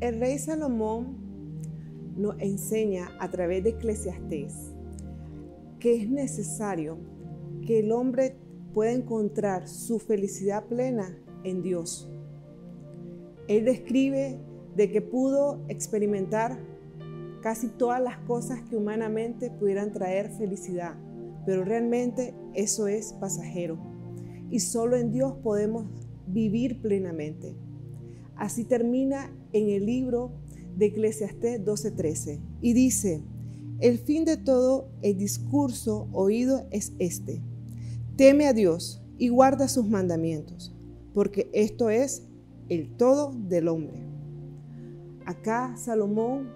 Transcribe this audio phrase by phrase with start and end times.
[0.00, 1.18] El rey Salomón
[2.16, 4.72] nos enseña a través de Eclesiastés
[5.78, 6.98] que es necesario
[7.66, 8.36] que el hombre
[8.72, 12.10] pueda encontrar su felicidad plena en Dios.
[13.46, 14.38] Él describe
[14.74, 16.58] de que pudo experimentar
[17.42, 20.94] casi todas las cosas que humanamente pudieran traer felicidad,
[21.44, 23.78] pero realmente eso es pasajero
[24.50, 25.86] y solo en Dios podemos
[26.26, 27.54] vivir plenamente.
[28.40, 30.32] Así termina en el libro
[30.74, 33.22] de Eclesiastés 12:13 y dice,
[33.80, 37.42] el fin de todo el discurso oído es este,
[38.16, 40.74] teme a Dios y guarda sus mandamientos,
[41.12, 42.26] porque esto es
[42.70, 44.00] el todo del hombre.
[45.26, 46.48] Acá Salomón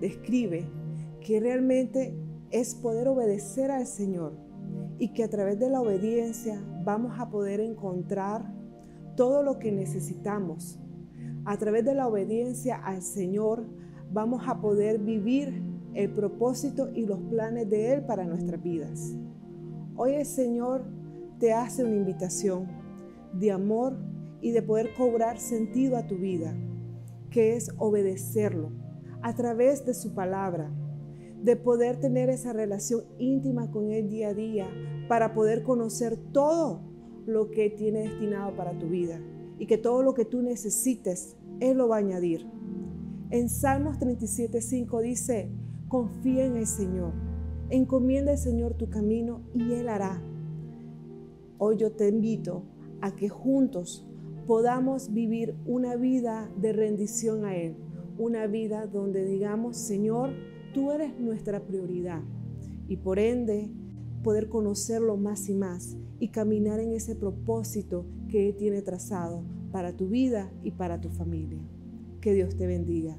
[0.00, 0.68] describe
[1.20, 2.14] que realmente
[2.52, 4.38] es poder obedecer al Señor
[5.00, 8.48] y que a través de la obediencia vamos a poder encontrar
[9.16, 10.78] todo lo que necesitamos.
[11.44, 13.64] A través de la obediencia al Señor
[14.12, 15.60] vamos a poder vivir
[15.92, 19.16] el propósito y los planes de Él para nuestras vidas.
[19.96, 20.84] Hoy el Señor
[21.40, 22.68] te hace una invitación
[23.32, 23.96] de amor
[24.40, 26.54] y de poder cobrar sentido a tu vida,
[27.30, 28.70] que es obedecerlo
[29.20, 30.70] a través de su palabra,
[31.42, 34.68] de poder tener esa relación íntima con Él día a día
[35.08, 36.82] para poder conocer todo
[37.26, 39.20] lo que tiene destinado para tu vida
[39.62, 42.48] y que todo lo que tú necesites, Él lo va a añadir.
[43.30, 45.52] En Salmos 37.5 dice,
[45.86, 47.12] confía en el Señor,
[47.70, 50.20] encomienda al Señor tu camino y Él hará.
[51.58, 52.64] Hoy yo te invito
[53.00, 54.04] a que juntos
[54.48, 57.76] podamos vivir una vida de rendición a Él,
[58.18, 60.30] una vida donde digamos, Señor,
[60.74, 62.22] tú eres nuestra prioridad
[62.88, 63.70] y por ende
[64.22, 69.42] poder conocerlo más y más y caminar en ese propósito que Él tiene trazado
[69.72, 71.60] para tu vida y para tu familia.
[72.20, 73.18] Que Dios te bendiga.